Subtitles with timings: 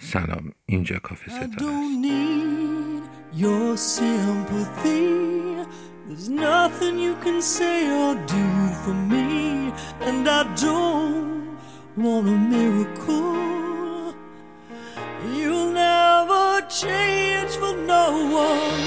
[0.00, 3.02] سلام اینجا کافه I ستاره است don't need
[3.42, 5.34] your sympathy.
[6.06, 8.44] There's nothing you can say or do
[8.82, 9.72] for me.
[10.00, 11.58] And I don't
[11.96, 14.14] want a miracle.
[15.34, 18.06] You'll never change for no
[18.48, 18.84] one.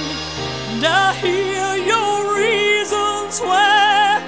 [0.71, 4.23] And I hear your reasons why.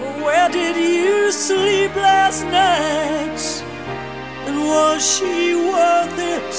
[0.00, 3.53] But where did you sleep last night?
[4.65, 6.53] Was she worth it?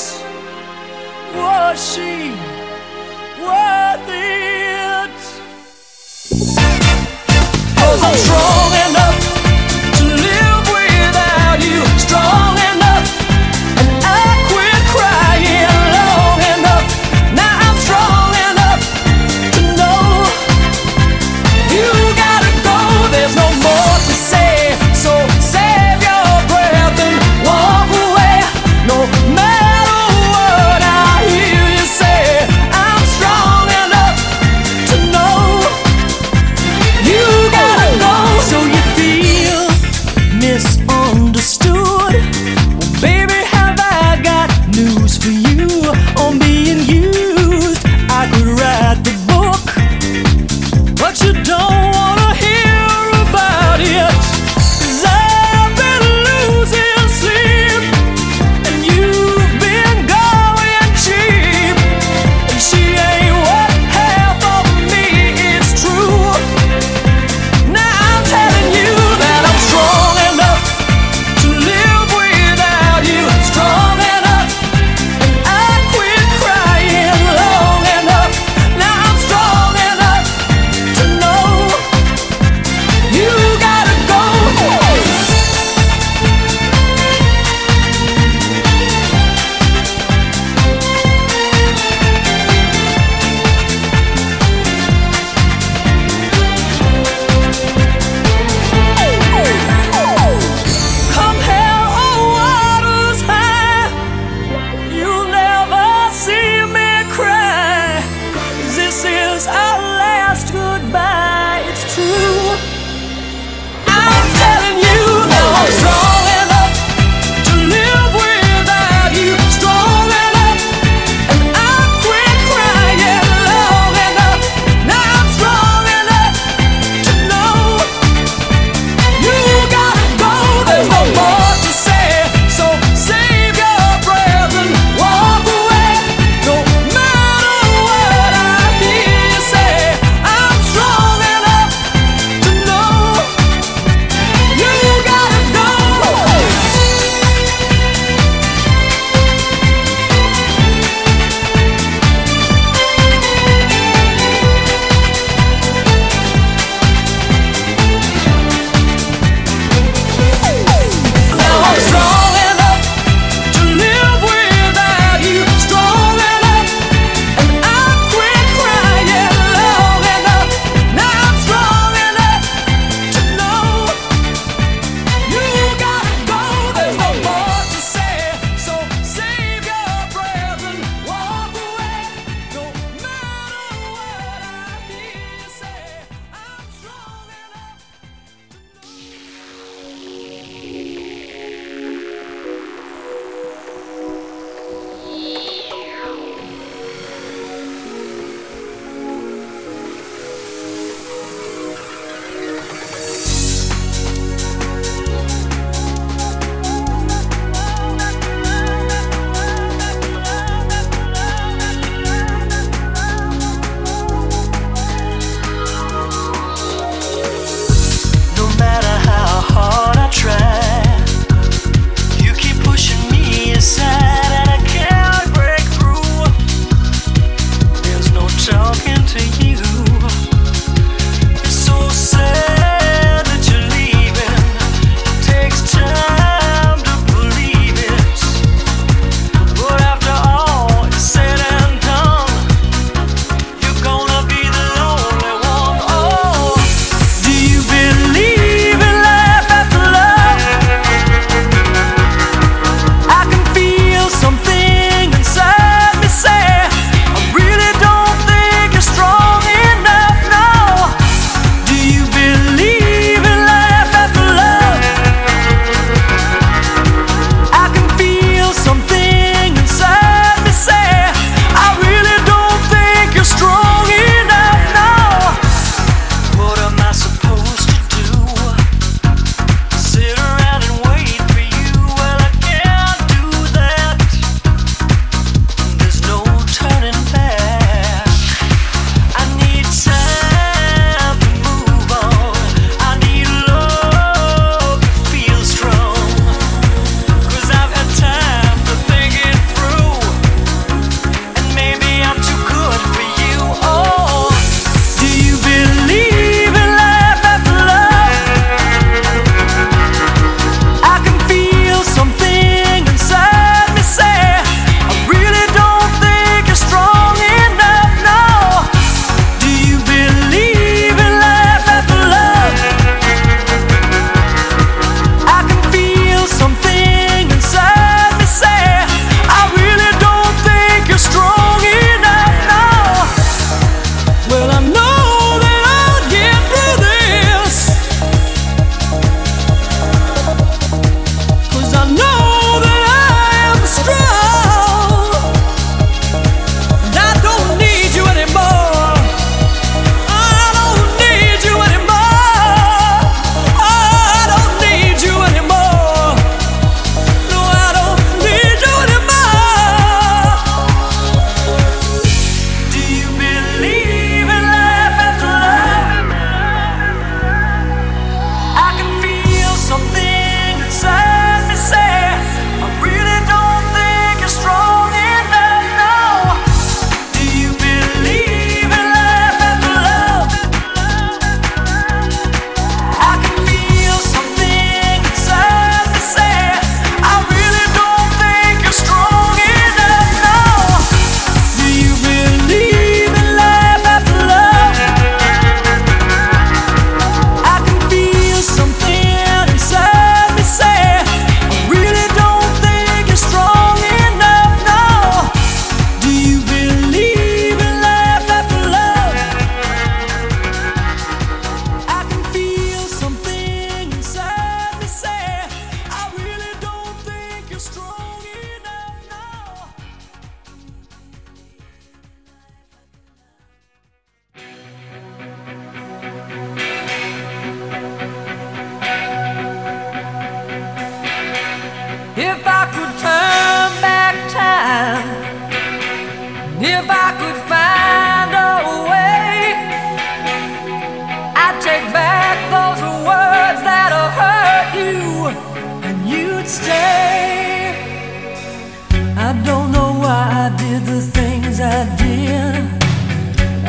[1.35, 2.31] Was she
[3.43, 5.17] worth it?
[7.77, 8.26] Cause oh,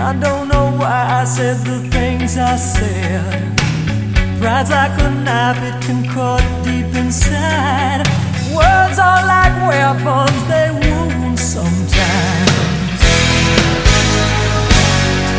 [0.07, 3.59] I don't know why I said the things I said.
[4.39, 8.07] Pride's like a knife, it can cut deep inside.
[8.55, 13.01] Words are like weapons, they wound sometimes.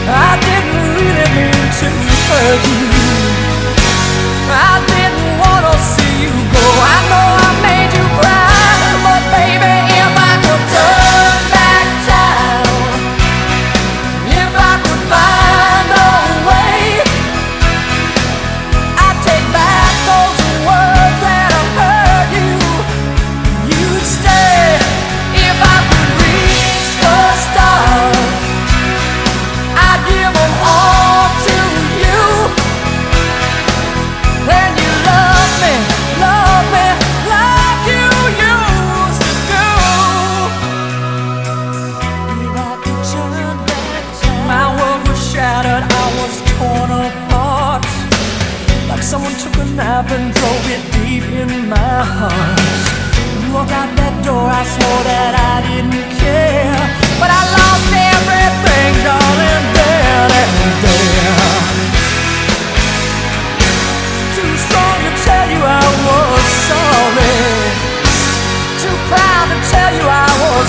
[0.04, 1.88] I didn't really mean to
[2.28, 2.92] hurt you.
[4.52, 6.64] I didn't wanna see you go.
[6.92, 7.38] I know.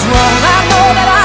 [0.05, 0.35] wrong.
[0.43, 1.18] I know that I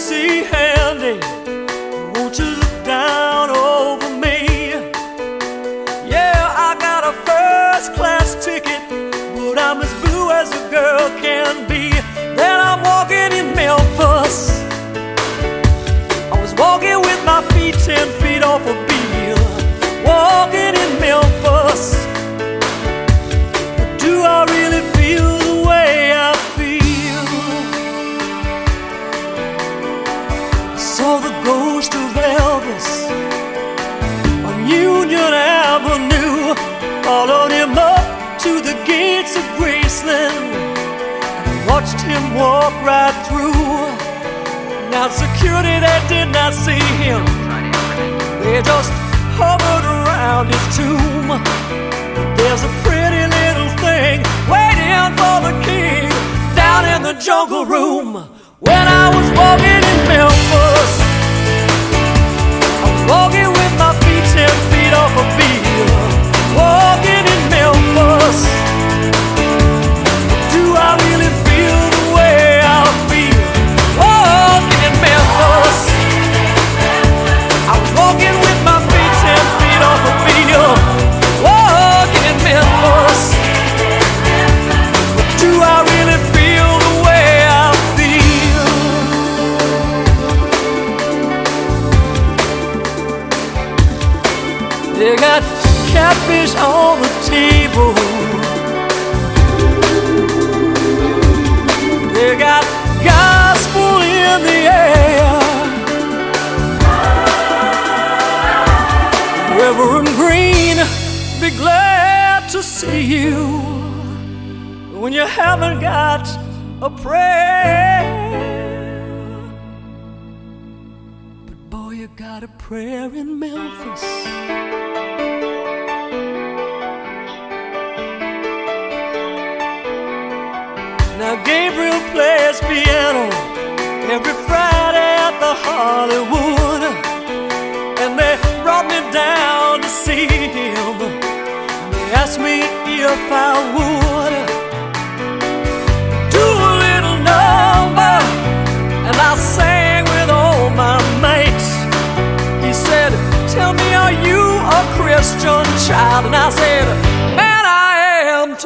[0.00, 0.59] see
[42.00, 43.52] watched him walk right through.
[44.90, 47.24] Now security that did not see him,
[48.42, 48.92] they just
[49.36, 51.28] hovered around his tomb.
[52.36, 56.08] There's a pretty little thing waiting for the king
[56.56, 58.28] down in the jungle room.
[58.60, 60.59] When I was walking in Memphis.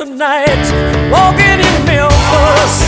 [0.04, 2.83] Tonight, walking in Memphis."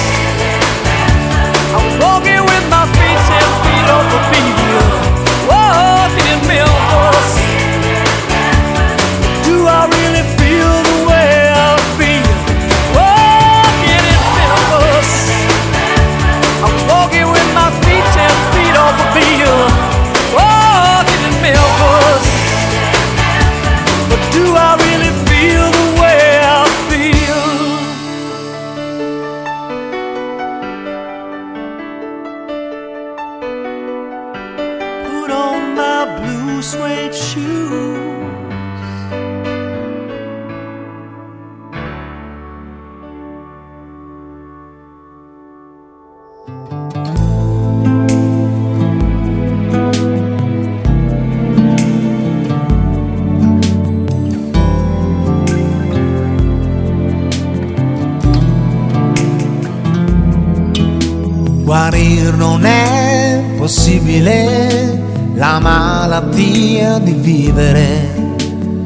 [67.16, 68.34] Vivere.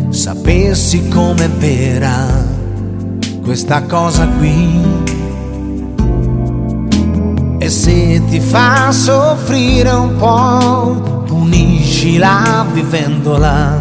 [0.09, 2.27] Sapessi com'è vera
[3.43, 4.81] questa cosa qui.
[7.59, 13.81] E se ti fa soffrire un po', puniscila vivendola.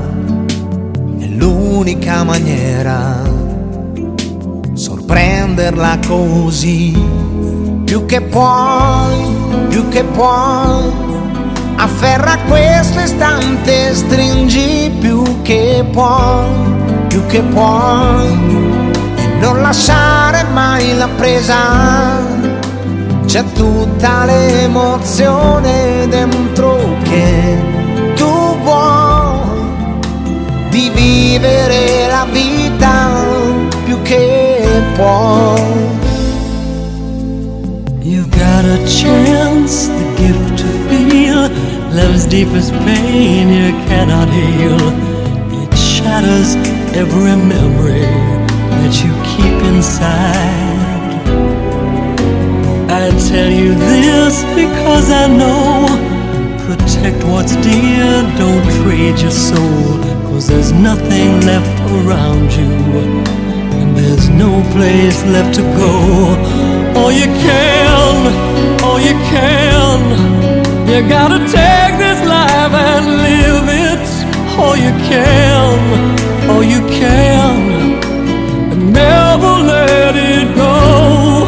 [1.18, 3.38] È l'unica maniera
[4.74, 6.96] sorprenderla così
[7.84, 9.36] più che puoi,
[9.68, 11.09] più che puoi.
[11.82, 16.46] Afferra questo istante, stringi più che puoi,
[17.08, 18.92] più che puoi.
[19.16, 22.18] E non lasciare mai la presa.
[23.26, 27.58] C'è tutta l'emozione dentro che
[28.16, 29.40] tu vuoi
[30.72, 33.08] di vivere la vita
[33.86, 35.98] più che puoi.
[38.02, 41.49] You've got a chance, the gift to feel
[41.94, 44.80] love's deepest pain you cannot heal.
[45.64, 46.56] It shatters
[46.96, 48.06] every memory
[48.80, 50.70] that you keep inside.
[52.90, 55.88] I tell you this because I know.
[56.66, 59.98] Protect what's dear, don't trade your soul.
[60.28, 62.72] Cause there's nothing left around you.
[63.80, 65.94] And there's no place left to go.
[67.00, 70.39] All you can, all you can.
[70.90, 74.06] You gotta take this life and live it.
[74.58, 77.94] All you can, all you can.
[78.72, 81.46] And never let it go.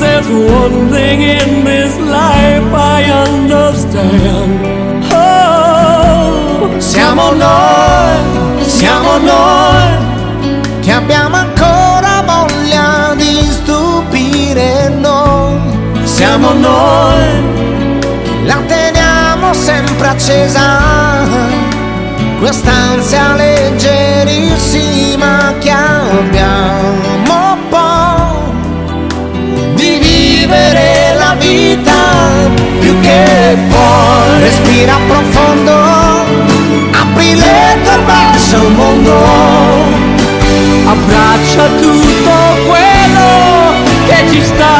[0.00, 4.52] there's one thing in this life I understand.
[5.12, 15.58] Oh, Siamo noi, siamo noi che abbiamo ancora voglia di stupire noi.
[16.02, 17.13] Siamo noi
[19.54, 20.80] sempre accesa,
[22.38, 28.32] quest'ansia leggerissima che abbiamo poi
[29.74, 31.92] di vivere la vita
[32.80, 34.40] più che puoi.
[34.40, 35.72] Respira profondo,
[36.92, 39.12] apri le tue braccia al mondo.
[40.86, 42.32] abbraccia tutto
[42.66, 43.72] quello
[44.06, 44.72] che ci sta.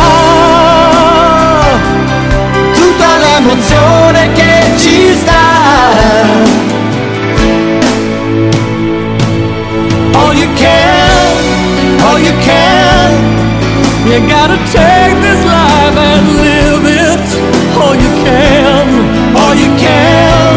[2.75, 4.54] tutta l'emozione che
[10.35, 13.11] you can, all you can.
[14.09, 17.27] You gotta take this life and live it.
[17.81, 18.87] All you can,
[19.37, 20.55] all you can.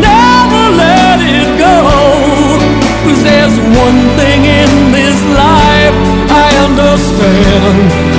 [0.00, 1.54] Never let it
[3.24, 5.96] there's one thing in this life
[6.28, 8.13] I understand.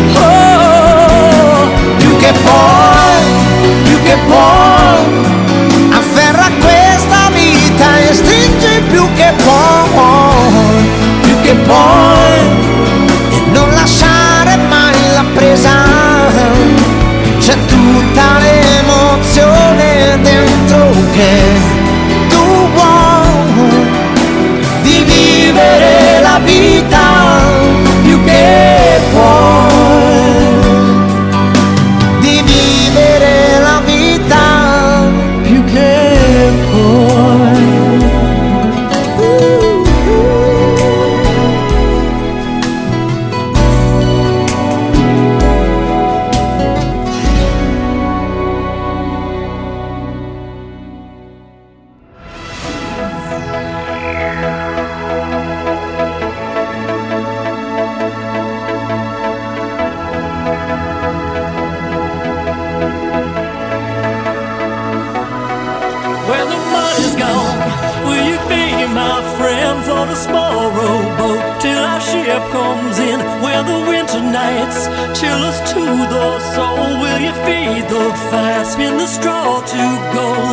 [78.45, 80.44] In the straw to gold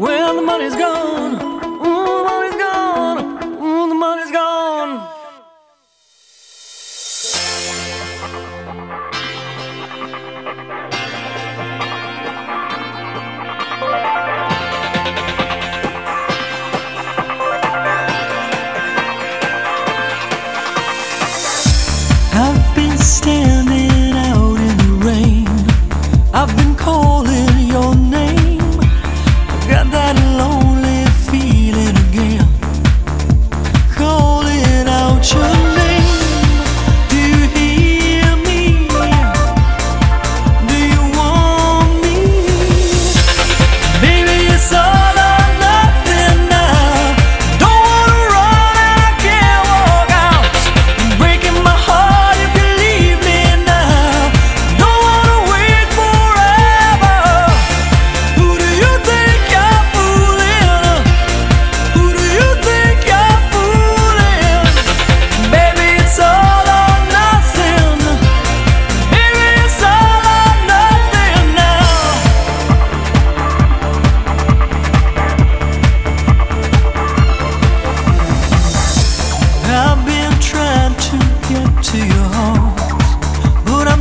[0.00, 1.29] Well, the money's gone.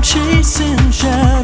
[0.09, 1.38] chasing shadows.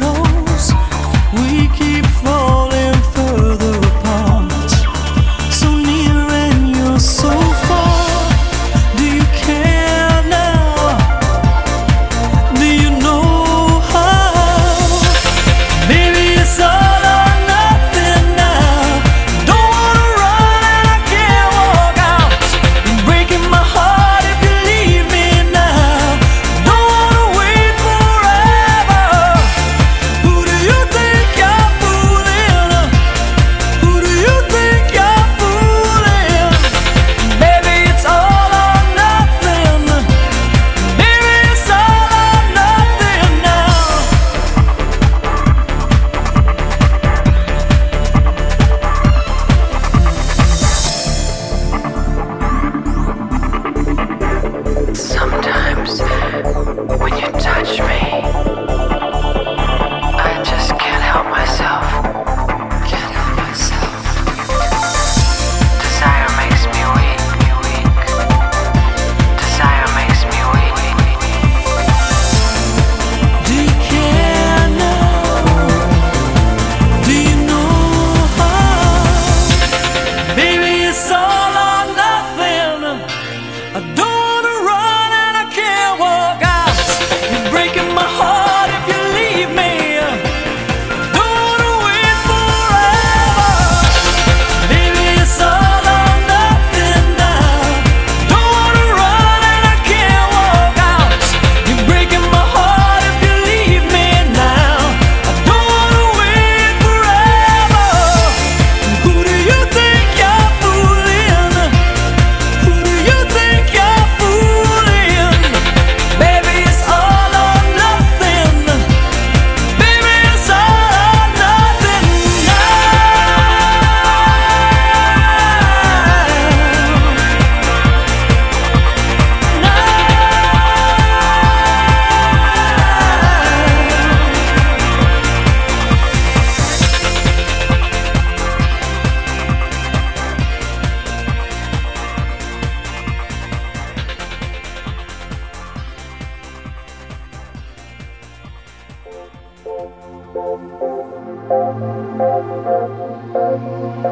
[153.58, 154.04] When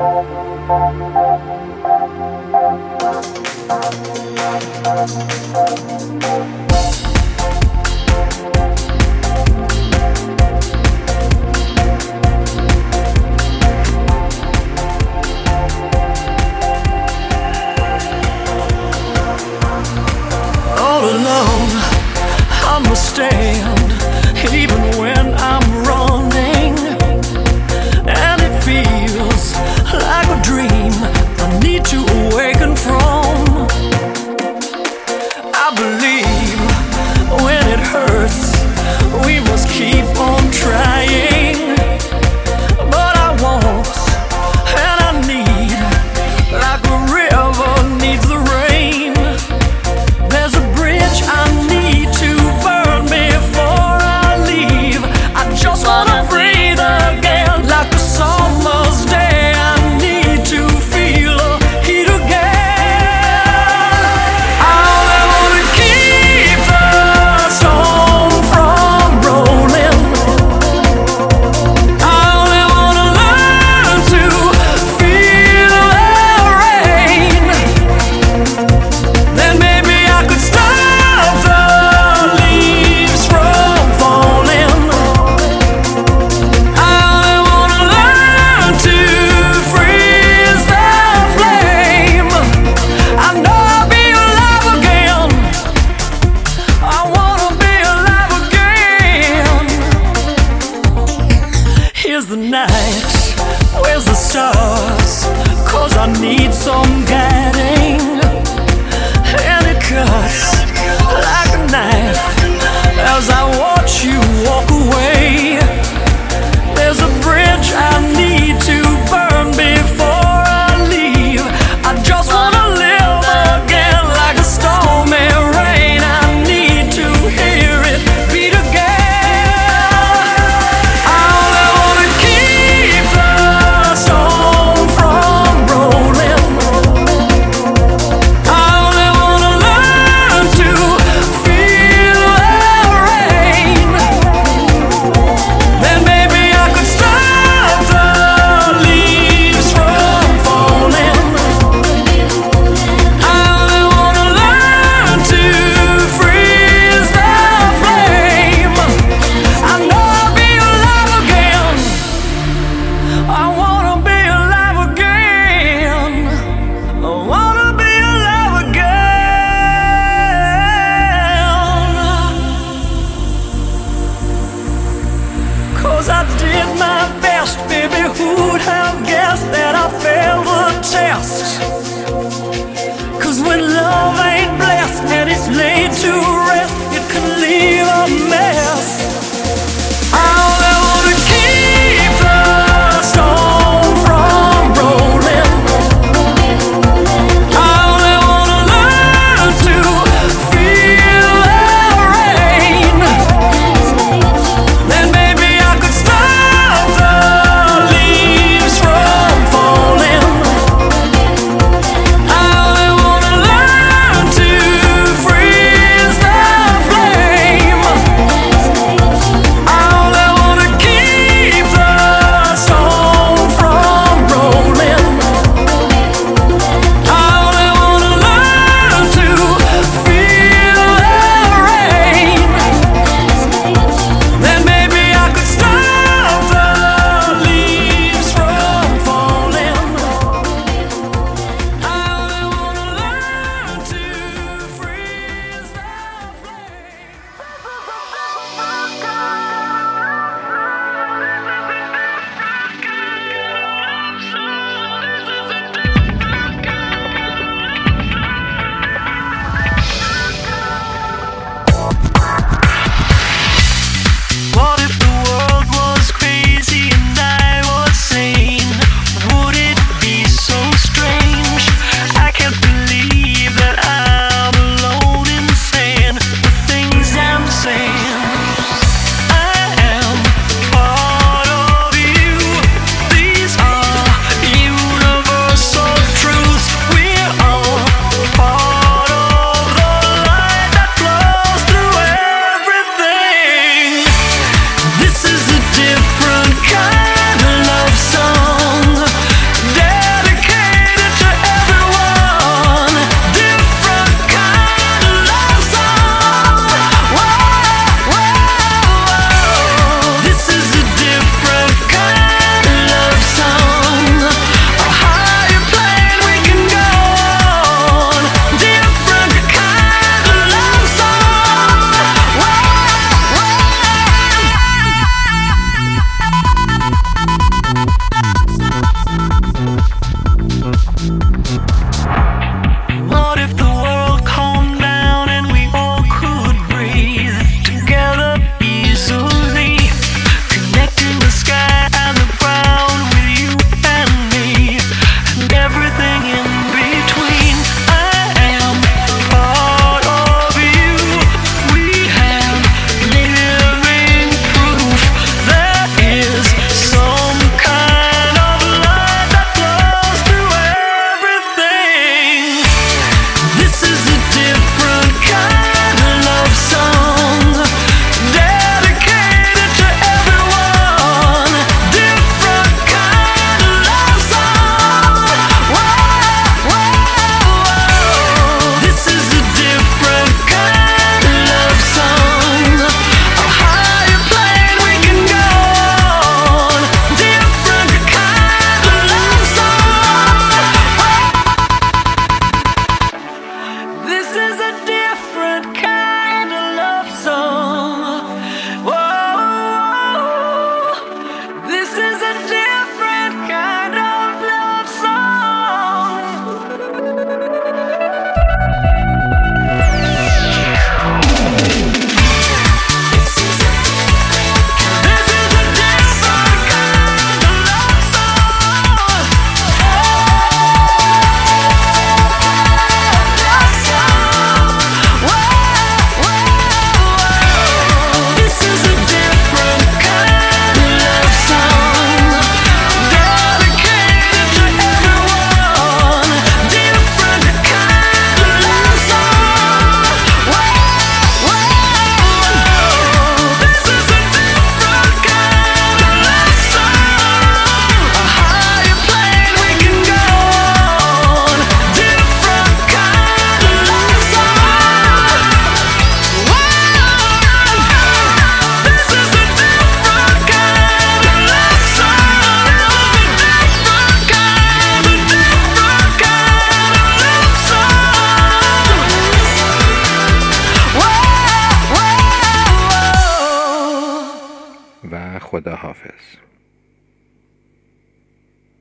[0.00, 0.41] I'm